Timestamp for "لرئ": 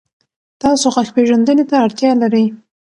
2.21-2.45